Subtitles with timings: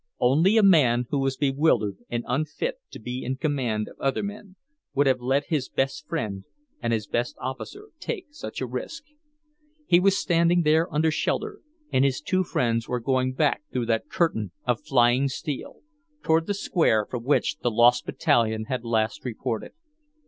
[0.19, 4.55] Only a man who was bewildered and unfit to be in command of other men
[4.95, 6.43] would have let his best friend
[6.81, 9.03] and his best officer take such a risk.
[9.85, 11.59] He was standing there under shelter,
[11.93, 15.81] and his two friends were going back through that curtain of flying steel,
[16.23, 19.73] toward the square from which the lost battalion had last reported.